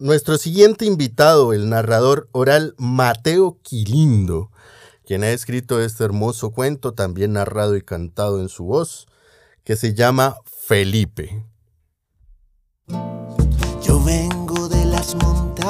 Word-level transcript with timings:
Nuestro 0.00 0.38
siguiente 0.38 0.86
invitado, 0.86 1.52
el 1.52 1.68
narrador 1.68 2.30
oral 2.32 2.74
Mateo 2.78 3.58
Quilindo, 3.60 4.50
quien 5.04 5.22
ha 5.24 5.28
escrito 5.28 5.78
este 5.78 6.04
hermoso 6.04 6.52
cuento, 6.52 6.94
también 6.94 7.34
narrado 7.34 7.76
y 7.76 7.82
cantado 7.82 8.40
en 8.40 8.48
su 8.48 8.64
voz, 8.64 9.08
que 9.62 9.76
se 9.76 9.92
llama 9.92 10.36
Felipe. 10.46 11.44
Yo 13.82 14.02
vengo 14.02 14.70
de 14.70 14.86
las 14.86 15.14
montañas, 15.16 15.68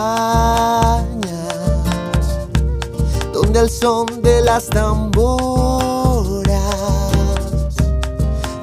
donde 3.33 3.59
el 3.59 3.69
son 3.69 4.23
de 4.23 4.43
las 4.43 4.69
tamboras, 4.69 6.47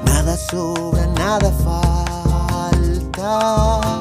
nada 0.06 0.34
sobra, 0.34 1.06
nada 1.08 1.52
falta, 3.12 3.97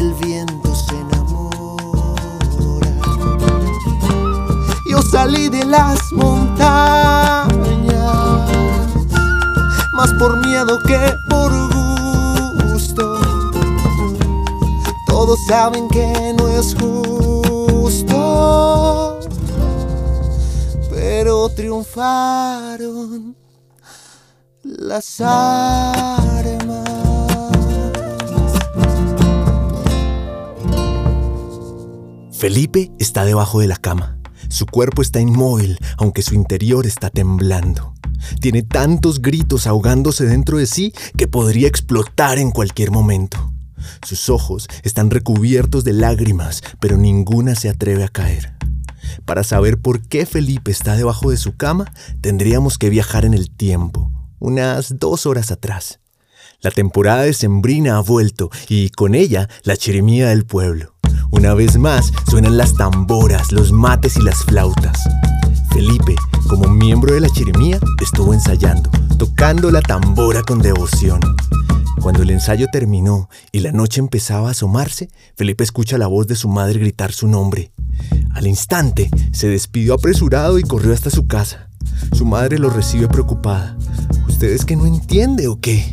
donde 0.00 0.14
el 0.14 0.14
viento 0.14 0.74
se 0.74 0.96
enamora. 0.96 2.90
Yo 4.88 5.02
salí 5.02 5.48
de 5.48 5.64
las 5.64 5.98
montañas, 6.12 7.48
más 9.92 10.12
por 10.18 10.44
miedo 10.46 10.78
que 10.86 11.14
por 11.28 11.52
gusto 12.72 13.20
todos 15.06 15.38
saben 15.46 15.88
que 15.88 16.34
no 16.38 16.48
es 16.48 16.74
justo, 16.74 18.18
pero 20.90 21.48
triunfaron 21.50 23.36
las 24.62 25.20
armas. 25.20 26.39
Felipe 32.40 32.90
está 32.98 33.26
debajo 33.26 33.60
de 33.60 33.66
la 33.66 33.76
cama. 33.76 34.16
Su 34.48 34.64
cuerpo 34.64 35.02
está 35.02 35.20
inmóvil, 35.20 35.76
aunque 35.98 36.22
su 36.22 36.34
interior 36.34 36.86
está 36.86 37.10
temblando. 37.10 37.92
Tiene 38.40 38.62
tantos 38.62 39.20
gritos 39.20 39.66
ahogándose 39.66 40.24
dentro 40.24 40.56
de 40.56 40.64
sí 40.64 40.94
que 41.18 41.28
podría 41.28 41.68
explotar 41.68 42.38
en 42.38 42.50
cualquier 42.50 42.92
momento. 42.92 43.52
Sus 44.06 44.30
ojos 44.30 44.68
están 44.84 45.10
recubiertos 45.10 45.84
de 45.84 45.92
lágrimas, 45.92 46.62
pero 46.80 46.96
ninguna 46.96 47.54
se 47.56 47.68
atreve 47.68 48.04
a 48.04 48.08
caer. 48.08 48.54
Para 49.26 49.44
saber 49.44 49.78
por 49.78 50.00
qué 50.00 50.24
Felipe 50.24 50.70
está 50.70 50.96
debajo 50.96 51.30
de 51.30 51.36
su 51.36 51.58
cama, 51.58 51.92
tendríamos 52.22 52.78
que 52.78 52.88
viajar 52.88 53.26
en 53.26 53.34
el 53.34 53.50
tiempo, 53.50 54.10
unas 54.38 54.98
dos 54.98 55.26
horas 55.26 55.50
atrás. 55.50 56.00
La 56.62 56.70
temporada 56.70 57.20
de 57.20 57.34
Sembrina 57.34 57.98
ha 57.98 58.00
vuelto 58.00 58.48
y 58.66 58.88
con 58.88 59.14
ella 59.14 59.46
la 59.62 59.76
chirimía 59.76 60.30
del 60.30 60.46
pueblo. 60.46 60.94
Una 61.30 61.54
vez 61.54 61.78
más 61.78 62.12
suenan 62.28 62.56
las 62.56 62.74
tamboras, 62.74 63.52
los 63.52 63.72
mates 63.72 64.16
y 64.16 64.22
las 64.22 64.44
flautas. 64.44 64.98
Felipe, 65.72 66.16
como 66.48 66.68
miembro 66.68 67.14
de 67.14 67.20
la 67.20 67.28
chirimía, 67.28 67.78
estuvo 68.02 68.34
ensayando, 68.34 68.90
tocando 69.18 69.70
la 69.70 69.80
tambora 69.80 70.42
con 70.42 70.60
devoción. 70.60 71.20
Cuando 72.00 72.22
el 72.22 72.30
ensayo 72.30 72.66
terminó 72.72 73.28
y 73.52 73.60
la 73.60 73.72
noche 73.72 74.00
empezaba 74.00 74.48
a 74.48 74.52
asomarse, 74.52 75.10
Felipe 75.36 75.62
escucha 75.62 75.98
la 75.98 76.06
voz 76.06 76.26
de 76.26 76.34
su 76.34 76.48
madre 76.48 76.80
gritar 76.80 77.12
su 77.12 77.28
nombre. 77.28 77.72
Al 78.34 78.46
instante, 78.46 79.10
se 79.32 79.48
despidió 79.48 79.94
apresurado 79.94 80.58
y 80.58 80.62
corrió 80.62 80.92
hasta 80.92 81.10
su 81.10 81.26
casa. 81.26 81.68
Su 82.12 82.24
madre 82.24 82.58
lo 82.58 82.70
recibe 82.70 83.08
preocupada. 83.08 83.76
¿Usted 84.40 84.54
es 84.54 84.64
que 84.64 84.74
no 84.74 84.86
entiende 84.86 85.48
o 85.48 85.60
qué? 85.60 85.84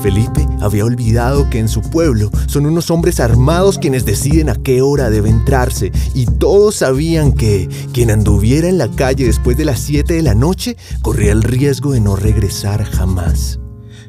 Felipe 0.00 0.46
había 0.60 0.84
olvidado 0.84 1.50
que 1.50 1.58
en 1.58 1.68
su 1.68 1.80
pueblo 1.80 2.30
son 2.46 2.64
unos 2.64 2.92
hombres 2.92 3.18
armados 3.18 3.80
quienes 3.80 4.04
deciden 4.04 4.50
a 4.50 4.54
qué 4.54 4.82
hora 4.82 5.10
debe 5.10 5.30
entrarse 5.30 5.90
y 6.14 6.26
todos 6.26 6.76
sabían 6.76 7.32
que 7.32 7.68
quien 7.92 8.12
anduviera 8.12 8.68
en 8.68 8.78
la 8.78 8.88
calle 8.88 9.24
después 9.24 9.56
de 9.56 9.64
las 9.64 9.80
7 9.80 10.14
de 10.14 10.22
la 10.22 10.36
noche 10.36 10.76
corría 11.02 11.32
el 11.32 11.42
riesgo 11.42 11.90
de 11.90 11.98
no 11.98 12.14
regresar 12.14 12.84
jamás. 12.84 13.58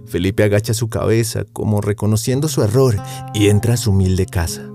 Felipe 0.05 0.43
agacha 0.43 0.75
su 0.75 0.89
cabeza 0.89 1.43
como 1.51 1.81
reconociendo 1.81 2.49
su 2.49 2.61
error 2.61 2.95
y 3.33 3.47
entra 3.47 3.73
a 3.73 3.77
su 3.77 3.89
humilde 3.89 4.27
casa. 4.27 4.69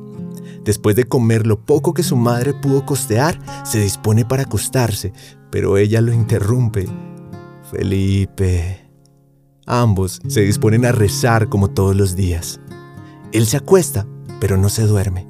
Después 0.64 0.96
de 0.96 1.04
comer 1.04 1.46
lo 1.46 1.64
poco 1.64 1.94
que 1.94 2.02
su 2.02 2.16
madre 2.16 2.52
pudo 2.52 2.84
costear, 2.84 3.38
se 3.64 3.78
dispone 3.78 4.24
para 4.24 4.42
acostarse, 4.42 5.12
pero 5.52 5.76
ella 5.76 6.00
lo 6.00 6.12
interrumpe. 6.12 6.88
Felipe. 7.72 8.86
Ambos 9.64 10.20
se 10.28 10.42
disponen 10.42 10.84
a 10.84 10.92
rezar 10.92 11.48
como 11.48 11.70
todos 11.70 11.96
los 11.96 12.14
días. 12.14 12.60
Él 13.32 13.46
se 13.46 13.56
acuesta, 13.56 14.06
pero 14.40 14.58
no 14.58 14.68
se 14.68 14.82
duerme. 14.82 15.26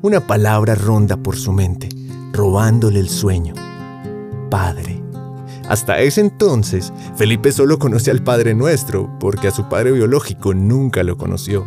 Una 0.00 0.26
palabra 0.26 0.74
ronda 0.74 1.18
por 1.18 1.36
su 1.36 1.52
mente, 1.52 1.90
robándole 2.32 2.98
el 2.98 3.10
sueño. 3.10 3.54
Padre. 4.50 5.02
Hasta 5.68 6.00
ese 6.00 6.22
entonces, 6.22 6.92
Felipe 7.14 7.52
solo 7.52 7.78
conoce 7.78 8.10
al 8.10 8.24
Padre 8.24 8.54
Nuestro, 8.54 9.10
porque 9.20 9.48
a 9.48 9.52
su 9.52 9.68
padre 9.68 9.92
biológico 9.92 10.54
nunca 10.54 11.02
lo 11.02 11.18
conoció. 11.18 11.66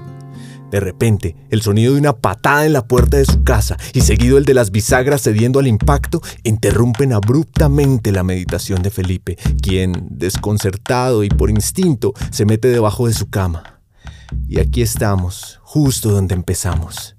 De 0.72 0.80
repente, 0.80 1.36
el 1.50 1.62
sonido 1.62 1.94
de 1.94 2.00
una 2.00 2.14
patada 2.14 2.66
en 2.66 2.74
la 2.74 2.88
puerta 2.88 3.18
de 3.18 3.26
su 3.26 3.44
casa 3.44 3.78
y 3.94 4.02
seguido 4.02 4.38
el 4.38 4.46
de 4.46 4.54
las 4.54 4.72
bisagras 4.72 5.22
cediendo 5.22 5.60
al 5.60 5.68
impacto 5.68 6.22
interrumpen 6.44 7.14
abruptamente 7.14 8.12
la 8.12 8.24
meditación 8.24 8.82
de 8.82 8.90
Felipe, 8.90 9.38
quien, 9.62 10.08
desconcertado 10.10 11.24
y 11.24 11.30
por 11.30 11.50
instinto, 11.50 12.14
se 12.32 12.46
mete 12.46 12.68
debajo 12.68 13.08
de 13.08 13.14
su 13.14 13.30
cama. 13.30 13.82
Y 14.48 14.60
aquí 14.60 14.82
estamos, 14.82 15.60
justo 15.64 16.10
donde 16.10 16.36
empezamos. 16.36 17.16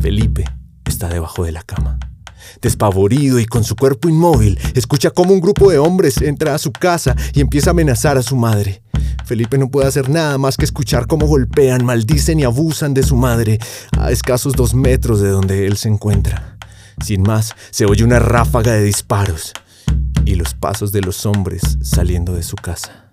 Felipe 0.00 0.44
está 0.84 1.08
debajo 1.08 1.44
de 1.44 1.52
la 1.52 1.62
cama. 1.62 1.98
Despavorido 2.60 3.38
y 3.38 3.46
con 3.46 3.64
su 3.64 3.76
cuerpo 3.76 4.08
inmóvil, 4.08 4.58
escucha 4.74 5.10
cómo 5.10 5.32
un 5.32 5.40
grupo 5.40 5.70
de 5.70 5.78
hombres 5.78 6.20
entra 6.20 6.54
a 6.54 6.58
su 6.58 6.72
casa 6.72 7.16
y 7.32 7.40
empieza 7.40 7.70
a 7.70 7.72
amenazar 7.72 8.18
a 8.18 8.22
su 8.22 8.36
madre. 8.36 8.82
Felipe 9.30 9.58
no 9.58 9.70
puede 9.70 9.86
hacer 9.86 10.08
nada 10.08 10.38
más 10.38 10.56
que 10.56 10.64
escuchar 10.64 11.06
cómo 11.06 11.28
golpean, 11.28 11.84
maldicen 11.84 12.40
y 12.40 12.42
abusan 12.42 12.94
de 12.94 13.04
su 13.04 13.14
madre 13.14 13.60
a 13.96 14.10
escasos 14.10 14.54
dos 14.54 14.74
metros 14.74 15.20
de 15.20 15.28
donde 15.28 15.68
él 15.68 15.76
se 15.76 15.88
encuentra. 15.88 16.58
Sin 17.00 17.22
más, 17.22 17.54
se 17.70 17.84
oye 17.84 18.02
una 18.02 18.18
ráfaga 18.18 18.72
de 18.72 18.82
disparos 18.82 19.52
y 20.24 20.34
los 20.34 20.54
pasos 20.54 20.90
de 20.90 21.02
los 21.02 21.26
hombres 21.26 21.62
saliendo 21.80 22.34
de 22.34 22.42
su 22.42 22.56
casa. 22.56 23.09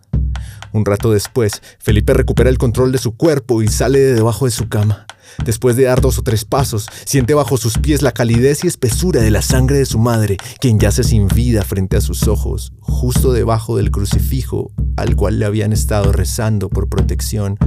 Un 0.74 0.86
rato 0.86 1.12
después, 1.12 1.62
Felipe 1.80 2.14
recupera 2.14 2.50
el 2.50 2.58
control 2.58 2.92
de 2.92 2.98
su 2.98 3.16
cuerpo 3.16 3.62
y 3.62 3.68
sale 3.68 4.00
de 4.00 4.14
debajo 4.14 4.46
de 4.46 4.52
su 4.52 4.70
cama. 4.70 5.06
Después 5.46 5.76
de 5.76 5.84
dar 5.84 6.02
dos 6.02 6.18
o 6.18 6.24
tres 6.24 6.46
pasos, 6.46 6.88
siente 7.06 7.34
bajo 7.34 7.58
sus 7.58 7.78
pies 7.78 8.02
la 8.02 8.12
calidez 8.12 8.64
y 8.64 8.68
espesura 8.68 9.22
de 9.22 9.32
la 9.32 9.42
sangre 9.42 9.78
de 9.78 9.86
su 9.86 10.00
madre, 10.00 10.38
quien 10.60 10.80
yace 10.80 11.04
sin 11.04 11.28
vida 11.28 11.64
frente 11.64 11.98
a 11.98 12.02
sus 12.02 12.28
ojos, 12.28 12.74
justo 12.80 13.34
debajo 13.34 13.78
del 13.78 13.92
crucifijo 13.92 14.72
al 14.96 15.16
cual 15.16 15.40
le 15.40 15.46
habían 15.46 15.74
estado 15.74 16.12
rezando 16.12 16.70
por 16.70 16.90
protección 16.90 17.58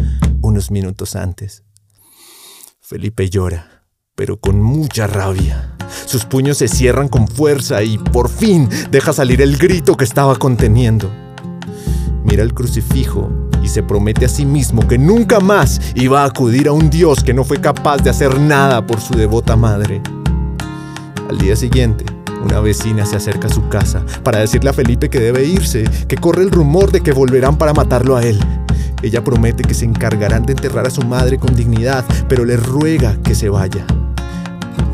unos 0.43 0.71
minutos 0.71 1.17
antes. 1.17 1.63
Felipe 2.81 3.31
llora, 3.31 3.85
pero 4.17 4.41
con 4.41 4.61
mucha 4.61 5.07
rabia. 5.07 5.77
Sus 6.07 6.25
puños 6.25 6.59
se 6.59 6.69
cierran 6.69 7.09
con 7.09 7.29
fuerza 7.29 7.83
y 7.83 7.99
por 7.99 8.29
fin 8.29 8.69
deja 8.91 9.13
salir 9.13 9.41
el 9.43 9.57
grito 9.57 9.97
que 9.97 10.05
estaba 10.05 10.37
conteniendo. 10.37 11.11
Mira 12.25 12.43
el 12.43 12.55
crucifijo 12.55 13.31
y 13.63 13.69
se 13.69 13.83
promete 13.83 14.25
a 14.25 14.29
sí 14.29 14.45
mismo 14.45 14.87
que 14.87 14.99
nunca 14.99 15.41
más 15.41 15.81
iba 15.95 16.23
a 16.23 16.27
acudir 16.27 16.69
a 16.69 16.73
un 16.73 16.91
Dios 16.91 17.23
que 17.23 17.35
no 17.35 17.45
fue 17.45 17.61
capaz 17.61 17.99
de 17.99 18.11
hacer 18.11 18.39
nada 18.39 18.87
por 18.87 19.01
su 19.01 19.15
devota 19.15 19.57
madre. 19.57 20.03
Al 21.29 21.39
día 21.39 21.57
siguiente, 21.57 22.05
una 22.43 22.61
vecina 22.61 23.05
se 23.05 23.17
acerca 23.17 23.49
a 23.49 23.53
su 23.53 23.69
casa 23.69 24.05
para 24.23 24.39
decirle 24.39 24.71
a 24.71 24.75
Felipe 24.75 25.11
que 25.11 25.21
debe 25.21 25.45
irse, 25.45 25.85
que 26.09 26.17
corre 26.17 26.43
el 26.43 26.51
rumor 26.51 26.91
de 26.91 27.03
que 27.03 27.13
volverán 27.13 27.57
para 27.57 27.75
matarlo 27.75 28.17
a 28.17 28.23
él. 28.23 28.39
Ella 29.03 29.23
promete 29.25 29.63
que 29.63 29.75
se 29.75 29.85
encargarán 29.85 30.45
de 30.45 30.53
enterrar 30.53 30.87
a 30.87 30.91
su 30.91 31.03
madre 31.03 31.39
con 31.39 31.55
dignidad, 31.55 32.05
pero 32.29 32.45
le 32.45 32.57
ruega 32.57 33.17
que 33.23 33.35
se 33.35 33.49
vaya. 33.49 33.87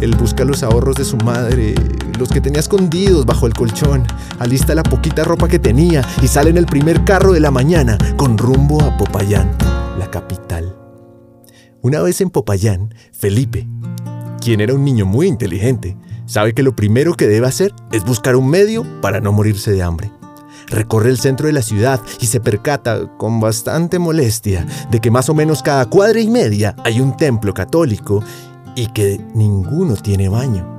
Él 0.00 0.14
busca 0.14 0.44
los 0.44 0.62
ahorros 0.62 0.96
de 0.96 1.04
su 1.04 1.16
madre, 1.18 1.74
los 2.18 2.28
que 2.28 2.40
tenía 2.40 2.60
escondidos 2.60 3.26
bajo 3.26 3.46
el 3.46 3.54
colchón, 3.54 4.04
alista 4.38 4.74
la 4.74 4.82
poquita 4.82 5.24
ropa 5.24 5.48
que 5.48 5.58
tenía 5.58 6.06
y 6.22 6.28
sale 6.28 6.50
en 6.50 6.58
el 6.58 6.66
primer 6.66 7.04
carro 7.04 7.32
de 7.32 7.40
la 7.40 7.50
mañana 7.50 7.98
con 8.16 8.38
rumbo 8.38 8.82
a 8.82 8.96
Popayán, 8.96 9.50
la 9.98 10.10
capital. 10.10 10.76
Una 11.82 12.02
vez 12.02 12.20
en 12.20 12.30
Popayán, 12.30 12.94
Felipe, 13.12 13.68
quien 14.40 14.60
era 14.60 14.74
un 14.74 14.84
niño 14.84 15.06
muy 15.06 15.26
inteligente, 15.26 15.96
sabe 16.26 16.52
que 16.52 16.62
lo 16.62 16.76
primero 16.76 17.14
que 17.14 17.26
debe 17.26 17.46
hacer 17.46 17.72
es 17.92 18.04
buscar 18.04 18.36
un 18.36 18.48
medio 18.48 18.84
para 19.00 19.20
no 19.20 19.32
morirse 19.32 19.72
de 19.72 19.82
hambre. 19.82 20.10
Recorre 20.68 21.10
el 21.10 21.18
centro 21.18 21.46
de 21.46 21.52
la 21.52 21.62
ciudad 21.62 22.00
y 22.20 22.26
se 22.26 22.40
percata, 22.40 23.08
con 23.18 23.38
bastante 23.38 23.98
molestia, 24.00 24.66
de 24.90 25.00
que 25.00 25.12
más 25.12 25.28
o 25.28 25.34
menos 25.34 25.62
cada 25.62 25.86
cuadra 25.86 26.18
y 26.18 26.28
media 26.28 26.74
hay 26.84 27.00
un 27.00 27.16
templo 27.16 27.54
católico 27.54 28.22
y 28.76 28.86
que 28.88 29.20
ninguno 29.34 29.96
tiene 29.96 30.28
baño. 30.28 30.76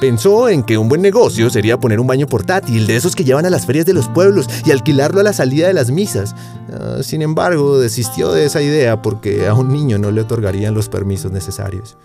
Pensó 0.00 0.48
en 0.48 0.62
que 0.62 0.76
un 0.76 0.88
buen 0.88 1.00
negocio 1.00 1.48
sería 1.48 1.78
poner 1.78 2.00
un 2.00 2.06
baño 2.06 2.26
portátil, 2.26 2.86
de 2.86 2.96
esos 2.96 3.16
que 3.16 3.24
llevan 3.24 3.46
a 3.46 3.50
las 3.50 3.64
ferias 3.64 3.86
de 3.86 3.94
los 3.94 4.08
pueblos, 4.08 4.46
y 4.64 4.70
alquilarlo 4.70 5.20
a 5.20 5.22
la 5.22 5.32
salida 5.32 5.68
de 5.68 5.74
las 5.74 5.90
misas. 5.90 6.34
Ah, 6.70 6.98
sin 7.02 7.22
embargo, 7.22 7.78
desistió 7.78 8.32
de 8.32 8.44
esa 8.44 8.60
idea 8.60 9.00
porque 9.00 9.46
a 9.46 9.54
un 9.54 9.72
niño 9.72 9.96
no 9.98 10.10
le 10.10 10.22
otorgarían 10.22 10.74
los 10.74 10.88
permisos 10.88 11.32
necesarios. 11.32 11.96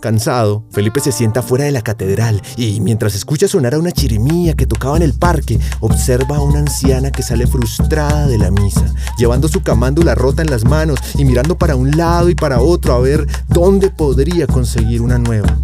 Cansado, 0.00 0.64
Felipe 0.70 1.00
se 1.00 1.10
sienta 1.10 1.42
fuera 1.42 1.64
de 1.64 1.72
la 1.72 1.82
catedral 1.82 2.40
y 2.56 2.80
mientras 2.80 3.16
escucha 3.16 3.48
sonar 3.48 3.74
a 3.74 3.78
una 3.78 3.90
chirimía 3.90 4.54
que 4.54 4.66
tocaba 4.66 4.96
en 4.96 5.02
el 5.02 5.14
parque, 5.14 5.58
observa 5.80 6.36
a 6.36 6.40
una 6.40 6.60
anciana 6.60 7.10
que 7.10 7.22
sale 7.22 7.46
frustrada 7.48 8.28
de 8.28 8.38
la 8.38 8.50
misa, 8.50 8.94
llevando 9.18 9.48
su 9.48 9.62
camándula 9.62 10.14
rota 10.14 10.42
en 10.42 10.50
las 10.50 10.64
manos 10.64 11.00
y 11.16 11.24
mirando 11.24 11.58
para 11.58 11.74
un 11.74 11.96
lado 11.96 12.28
y 12.28 12.36
para 12.36 12.60
otro 12.60 12.94
a 12.94 13.00
ver 13.00 13.26
dónde 13.48 13.90
podría 13.90 14.46
conseguir 14.46 15.02
una 15.02 15.18
nueva. 15.18 15.58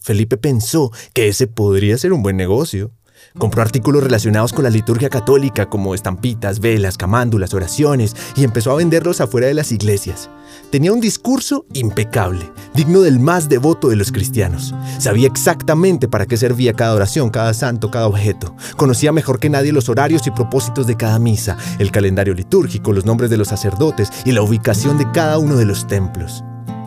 Felipe 0.00 0.38
pensó 0.38 0.90
que 1.12 1.28
ese 1.28 1.46
podría 1.46 1.98
ser 1.98 2.14
un 2.14 2.22
buen 2.22 2.38
negocio. 2.38 2.92
Compró 3.38 3.62
artículos 3.62 4.02
relacionados 4.02 4.52
con 4.52 4.64
la 4.64 4.70
liturgia 4.70 5.08
católica 5.08 5.68
como 5.68 5.94
estampitas, 5.94 6.60
velas, 6.60 6.96
camándulas, 6.96 7.54
oraciones 7.54 8.14
y 8.36 8.44
empezó 8.44 8.72
a 8.72 8.76
venderlos 8.76 9.20
afuera 9.20 9.46
de 9.46 9.54
las 9.54 9.72
iglesias. 9.72 10.30
Tenía 10.70 10.92
un 10.92 11.00
discurso 11.00 11.66
impecable, 11.72 12.50
digno 12.74 13.00
del 13.00 13.20
más 13.20 13.48
devoto 13.48 13.88
de 13.88 13.96
los 13.96 14.12
cristianos. 14.12 14.74
Sabía 14.98 15.28
exactamente 15.28 16.08
para 16.08 16.26
qué 16.26 16.36
servía 16.36 16.72
cada 16.72 16.94
oración, 16.94 17.30
cada 17.30 17.54
santo, 17.54 17.90
cada 17.90 18.06
objeto. 18.06 18.54
Conocía 18.76 19.12
mejor 19.12 19.38
que 19.38 19.50
nadie 19.50 19.72
los 19.72 19.88
horarios 19.88 20.26
y 20.26 20.30
propósitos 20.30 20.86
de 20.86 20.96
cada 20.96 21.18
misa, 21.18 21.56
el 21.78 21.90
calendario 21.90 22.34
litúrgico, 22.34 22.92
los 22.92 23.04
nombres 23.04 23.30
de 23.30 23.36
los 23.36 23.48
sacerdotes 23.48 24.10
y 24.24 24.32
la 24.32 24.42
ubicación 24.42 24.98
de 24.98 25.10
cada 25.12 25.38
uno 25.38 25.56
de 25.56 25.64
los 25.64 25.86
templos. 25.86 26.42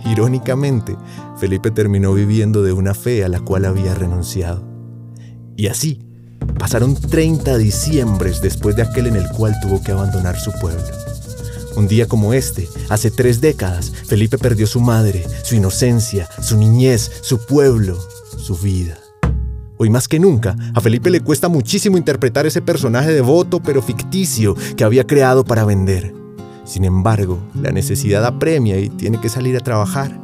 Irónicamente, 0.05 0.97
Felipe 1.37 1.71
terminó 1.71 2.13
viviendo 2.13 2.63
de 2.63 2.73
una 2.73 2.93
fe 2.93 3.23
a 3.23 3.29
la 3.29 3.39
cual 3.39 3.65
había 3.65 3.93
renunciado. 3.93 4.67
Y 5.55 5.67
así, 5.67 5.99
pasaron 6.57 6.95
30 6.95 7.57
diciembres 7.57 8.41
después 8.41 8.75
de 8.75 8.83
aquel 8.83 9.07
en 9.07 9.15
el 9.15 9.27
cual 9.29 9.55
tuvo 9.61 9.81
que 9.83 9.91
abandonar 9.91 10.39
su 10.39 10.51
pueblo. 10.59 10.83
Un 11.75 11.87
día 11.87 12.07
como 12.07 12.33
este, 12.33 12.67
hace 12.89 13.11
tres 13.11 13.39
décadas, 13.41 13.91
Felipe 14.05 14.37
perdió 14.37 14.67
su 14.67 14.81
madre, 14.81 15.25
su 15.43 15.55
inocencia, 15.55 16.27
su 16.41 16.57
niñez, 16.57 17.09
su 17.21 17.45
pueblo, 17.45 17.97
su 18.37 18.57
vida. 18.57 18.97
Hoy 19.77 19.89
más 19.89 20.07
que 20.07 20.19
nunca, 20.19 20.55
a 20.75 20.81
Felipe 20.81 21.09
le 21.09 21.21
cuesta 21.21 21.47
muchísimo 21.47 21.97
interpretar 21.97 22.45
ese 22.45 22.61
personaje 22.61 23.11
devoto 23.11 23.63
pero 23.63 23.81
ficticio 23.81 24.55
que 24.77 24.83
había 24.83 25.07
creado 25.07 25.43
para 25.43 25.65
vender. 25.65 26.13
Sin 26.65 26.85
embargo, 26.85 27.39
la 27.59 27.71
necesidad 27.71 28.23
apremia 28.25 28.77
y 28.79 28.89
tiene 28.89 29.19
que 29.19 29.29
salir 29.29 29.57
a 29.57 29.61
trabajar. 29.61 30.20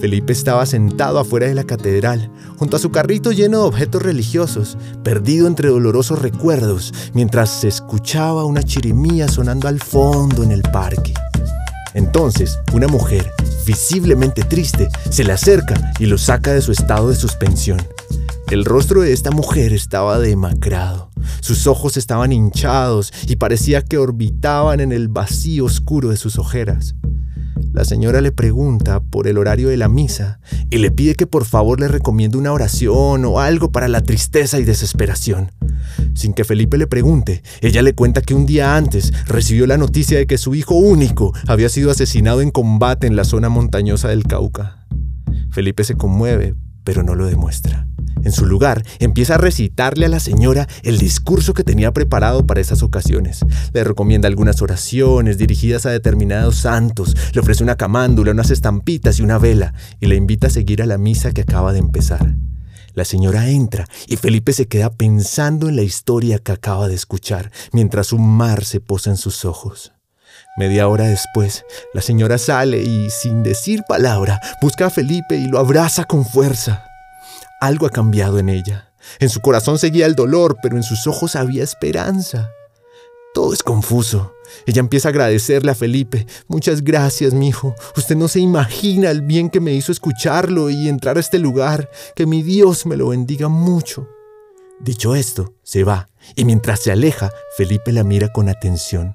Felipe 0.00 0.32
estaba 0.32 0.64
sentado 0.64 1.18
afuera 1.18 1.46
de 1.46 1.54
la 1.54 1.64
catedral, 1.64 2.30
junto 2.56 2.76
a 2.76 2.80
su 2.80 2.90
carrito 2.90 3.32
lleno 3.32 3.58
de 3.58 3.64
objetos 3.64 4.02
religiosos, 4.02 4.78
perdido 5.02 5.46
entre 5.46 5.68
dolorosos 5.68 6.20
recuerdos, 6.20 6.94
mientras 7.12 7.50
se 7.50 7.68
escuchaba 7.68 8.46
una 8.46 8.62
chirimía 8.62 9.28
sonando 9.28 9.68
al 9.68 9.78
fondo 9.78 10.42
en 10.42 10.52
el 10.52 10.62
parque. 10.62 11.12
Entonces, 11.92 12.58
una 12.72 12.88
mujer, 12.88 13.30
visiblemente 13.66 14.42
triste, 14.42 14.88
se 15.10 15.22
le 15.22 15.32
acerca 15.32 15.92
y 15.98 16.06
lo 16.06 16.16
saca 16.16 16.54
de 16.54 16.62
su 16.62 16.72
estado 16.72 17.10
de 17.10 17.16
suspensión. 17.16 17.80
El 18.50 18.64
rostro 18.64 19.02
de 19.02 19.12
esta 19.12 19.30
mujer 19.30 19.74
estaba 19.74 20.18
demacrado, 20.18 21.10
sus 21.40 21.66
ojos 21.66 21.96
estaban 21.96 22.32
hinchados 22.32 23.12
y 23.28 23.36
parecía 23.36 23.82
que 23.82 23.98
orbitaban 23.98 24.80
en 24.80 24.92
el 24.92 25.08
vacío 25.08 25.66
oscuro 25.66 26.08
de 26.08 26.16
sus 26.16 26.38
ojeras. 26.38 26.94
La 27.72 27.84
señora 27.84 28.20
le 28.20 28.32
pregunta 28.32 29.00
por 29.00 29.28
el 29.28 29.38
horario 29.38 29.68
de 29.68 29.76
la 29.76 29.88
misa 29.88 30.40
y 30.70 30.78
le 30.78 30.90
pide 30.90 31.14
que 31.14 31.26
por 31.26 31.44
favor 31.44 31.78
le 31.78 31.88
recomiende 31.88 32.36
una 32.36 32.52
oración 32.52 33.24
o 33.24 33.38
algo 33.38 33.70
para 33.70 33.86
la 33.86 34.00
tristeza 34.00 34.58
y 34.58 34.64
desesperación. 34.64 35.52
Sin 36.14 36.34
que 36.34 36.44
Felipe 36.44 36.78
le 36.78 36.88
pregunte, 36.88 37.42
ella 37.60 37.82
le 37.82 37.94
cuenta 37.94 38.22
que 38.22 38.34
un 38.34 38.46
día 38.46 38.76
antes 38.76 39.12
recibió 39.26 39.66
la 39.66 39.78
noticia 39.78 40.18
de 40.18 40.26
que 40.26 40.38
su 40.38 40.54
hijo 40.54 40.74
único 40.74 41.32
había 41.46 41.68
sido 41.68 41.90
asesinado 41.90 42.40
en 42.40 42.50
combate 42.50 43.06
en 43.06 43.16
la 43.16 43.24
zona 43.24 43.48
montañosa 43.48 44.08
del 44.08 44.24
Cauca. 44.24 44.86
Felipe 45.50 45.84
se 45.84 45.94
conmueve, 45.94 46.54
pero 46.84 47.02
no 47.02 47.14
lo 47.14 47.26
demuestra. 47.26 47.86
En 48.24 48.32
su 48.32 48.46
lugar, 48.46 48.84
empieza 48.98 49.34
a 49.34 49.38
recitarle 49.38 50.06
a 50.06 50.08
la 50.08 50.20
señora 50.20 50.68
el 50.82 50.98
discurso 50.98 51.54
que 51.54 51.64
tenía 51.64 51.92
preparado 51.92 52.46
para 52.46 52.60
esas 52.60 52.82
ocasiones. 52.82 53.44
Le 53.72 53.84
recomienda 53.84 54.28
algunas 54.28 54.62
oraciones 54.62 55.38
dirigidas 55.38 55.86
a 55.86 55.90
determinados 55.90 56.56
santos, 56.56 57.16
le 57.32 57.40
ofrece 57.40 57.62
una 57.62 57.76
camándula, 57.76 58.32
unas 58.32 58.50
estampitas 58.50 59.18
y 59.18 59.22
una 59.22 59.38
vela, 59.38 59.74
y 60.00 60.06
le 60.06 60.16
invita 60.16 60.48
a 60.48 60.50
seguir 60.50 60.82
a 60.82 60.86
la 60.86 60.98
misa 60.98 61.32
que 61.32 61.42
acaba 61.42 61.72
de 61.72 61.78
empezar. 61.78 62.34
La 62.94 63.04
señora 63.04 63.48
entra 63.48 63.86
y 64.08 64.16
Felipe 64.16 64.52
se 64.52 64.66
queda 64.66 64.90
pensando 64.90 65.68
en 65.68 65.76
la 65.76 65.82
historia 65.82 66.38
que 66.38 66.52
acaba 66.52 66.88
de 66.88 66.94
escuchar, 66.94 67.50
mientras 67.72 68.12
un 68.12 68.28
mar 68.28 68.64
se 68.64 68.80
posa 68.80 69.10
en 69.10 69.16
sus 69.16 69.44
ojos. 69.44 69.92
Media 70.56 70.88
hora 70.88 71.04
después, 71.04 71.64
la 71.94 72.02
señora 72.02 72.36
sale 72.36 72.82
y, 72.82 73.08
sin 73.10 73.42
decir 73.42 73.82
palabra, 73.88 74.40
busca 74.60 74.86
a 74.86 74.90
Felipe 74.90 75.36
y 75.36 75.46
lo 75.46 75.58
abraza 75.58 76.04
con 76.04 76.26
fuerza. 76.26 76.89
Algo 77.60 77.86
ha 77.86 77.90
cambiado 77.90 78.38
en 78.38 78.48
ella. 78.48 78.92
En 79.18 79.28
su 79.28 79.40
corazón 79.40 79.78
seguía 79.78 80.06
el 80.06 80.14
dolor, 80.14 80.56
pero 80.62 80.76
en 80.76 80.82
sus 80.82 81.06
ojos 81.06 81.36
había 81.36 81.62
esperanza. 81.62 82.50
Todo 83.34 83.52
es 83.52 83.62
confuso. 83.62 84.34
Ella 84.66 84.80
empieza 84.80 85.08
a 85.08 85.10
agradecerle 85.10 85.70
a 85.70 85.74
Felipe. 85.74 86.26
Muchas 86.48 86.82
gracias, 86.82 87.32
mi 87.32 87.48
hijo. 87.48 87.74
Usted 87.96 88.16
no 88.16 88.28
se 88.28 88.40
imagina 88.40 89.10
el 89.10 89.22
bien 89.22 89.50
que 89.50 89.60
me 89.60 89.74
hizo 89.74 89.92
escucharlo 89.92 90.70
y 90.70 90.88
entrar 90.88 91.16
a 91.16 91.20
este 91.20 91.38
lugar. 91.38 91.90
Que 92.16 92.26
mi 92.26 92.42
Dios 92.42 92.86
me 92.86 92.96
lo 92.96 93.08
bendiga 93.08 93.48
mucho. 93.48 94.08
Dicho 94.80 95.14
esto, 95.14 95.52
se 95.62 95.84
va, 95.84 96.08
y 96.34 96.46
mientras 96.46 96.80
se 96.80 96.90
aleja, 96.90 97.30
Felipe 97.56 97.92
la 97.92 98.02
mira 98.02 98.32
con 98.32 98.48
atención. 98.48 99.14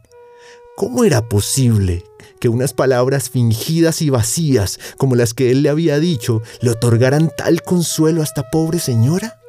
¿Cómo 0.75 1.05
era 1.05 1.29
posible 1.29 2.03
que 2.41 2.49
unas 2.49 2.73
palabras 2.73 3.29
fingidas 3.29 4.01
y 4.01 4.09
vacías, 4.09 4.77
como 4.97 5.15
las 5.15 5.33
que 5.33 5.49
él 5.49 5.63
le 5.63 5.69
había 5.69 5.99
dicho, 5.99 6.41
le 6.59 6.71
otorgaran 6.71 7.31
tal 7.37 7.61
consuelo 7.61 8.19
a 8.19 8.25
esta 8.25 8.43
pobre 8.51 8.79
señora? 8.79 9.39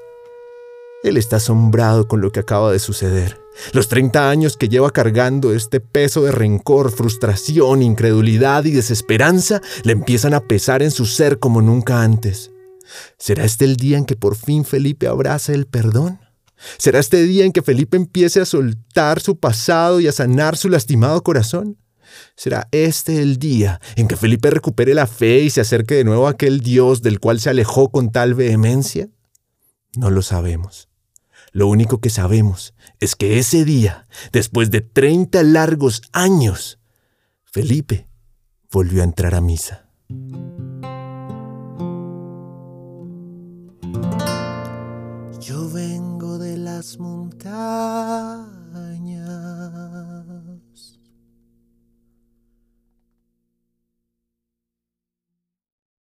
Él 1.03 1.17
está 1.17 1.37
asombrado 1.37 2.07
con 2.07 2.21
lo 2.21 2.31
que 2.31 2.39
acaba 2.39 2.71
de 2.71 2.79
suceder. 2.79 3.41
Los 3.73 3.89
30 3.89 4.31
años 4.31 4.57
que 4.57 4.69
lleva 4.69 4.93
cargando 4.93 5.53
este 5.53 5.81
peso 5.81 6.23
de 6.23 6.31
rencor, 6.31 6.93
frustración, 6.93 7.83
incredulidad 7.83 8.65
y 8.65 8.71
desesperanza 8.71 9.61
le 9.83 9.93
empiezan 9.93 10.33
a 10.33 10.47
pesar 10.47 10.81
en 10.81 10.93
su 10.93 11.07
ser 11.07 11.41
como 11.41 11.61
nunca 11.61 12.03
antes. 12.03 12.53
¿Será 13.19 13.45
este 13.45 13.65
el 13.65 13.77
día 13.77 13.99
en 13.99 14.05
que 14.05 14.15
por 14.15 14.37
fin 14.37 14.65
Felipe 14.65 15.09
abraza 15.09 15.53
el 15.53 15.67
perdón? 15.67 16.21
¿Será 16.79 16.99
este 16.99 17.23
día 17.25 17.45
en 17.45 17.53
que 17.53 17.63
Felipe 17.63 17.97
empiece 17.97 18.41
a 18.41 18.47
soltar 18.47 19.21
su 19.21 19.39
pasado 19.39 20.01
y 20.01 20.09
a 20.09 20.13
sanar 20.13 20.57
su 20.57 20.69
lastimado 20.69 21.23
corazón? 21.23 21.79
¿Será 22.37 22.69
este 22.71 23.21
el 23.21 23.39
día 23.39 23.81
en 23.97 24.09
que 24.09 24.17
Felipe 24.17 24.51
recupere 24.51 24.95
la 24.95 25.07
fe 25.07 25.41
y 25.41 25.51
se 25.51 25.61
acerque 25.61 25.97
de 25.97 26.05
nuevo 26.05 26.27
a 26.27 26.31
aquel 26.31 26.61
Dios 26.61 27.03
del 27.03 27.21
cual 27.21 27.41
se 27.41 27.51
alejó 27.51 27.91
con 27.91 28.11
tal 28.11 28.35
vehemencia? 28.35 29.09
No 29.97 30.11
lo 30.11 30.23
sabemos. 30.23 30.89
Lo 31.53 31.69
único 31.69 32.01
que 32.01 32.11
sabemos 32.11 32.75
es 33.01 33.17
que 33.17 33.39
ese 33.39 33.65
día, 33.65 34.07
después 34.33 34.71
de 34.71 34.83
30 34.83 35.43
largos 35.43 36.03
años, 36.13 36.79
Felipe 37.45 38.09
volvió 38.71 39.01
a 39.01 39.05
entrar 39.05 39.35
a 39.35 39.41
misa. 39.41 39.89
Yo 46.87 48.66